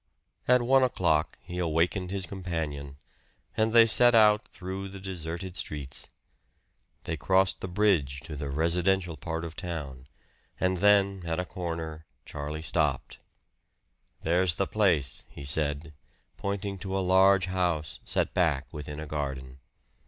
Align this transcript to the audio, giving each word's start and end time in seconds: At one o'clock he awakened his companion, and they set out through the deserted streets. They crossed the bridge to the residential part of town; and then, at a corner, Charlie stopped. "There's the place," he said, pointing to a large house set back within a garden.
At 0.47 0.63
one 0.63 0.81
o'clock 0.81 1.37
he 1.43 1.59
awakened 1.59 2.09
his 2.09 2.25
companion, 2.25 2.97
and 3.55 3.71
they 3.71 3.85
set 3.85 4.15
out 4.15 4.41
through 4.47 4.89
the 4.89 4.99
deserted 4.99 5.55
streets. 5.55 6.07
They 7.03 7.15
crossed 7.15 7.61
the 7.61 7.67
bridge 7.67 8.19
to 8.21 8.35
the 8.35 8.49
residential 8.49 9.15
part 9.15 9.45
of 9.45 9.55
town; 9.55 10.07
and 10.59 10.77
then, 10.77 11.21
at 11.27 11.39
a 11.39 11.45
corner, 11.45 12.07
Charlie 12.25 12.63
stopped. 12.63 13.19
"There's 14.23 14.55
the 14.55 14.65
place," 14.65 15.23
he 15.29 15.43
said, 15.43 15.93
pointing 16.35 16.79
to 16.79 16.97
a 16.97 17.07
large 17.07 17.45
house 17.45 17.99
set 18.03 18.33
back 18.33 18.65
within 18.73 18.99
a 18.99 19.05
garden. 19.05 19.59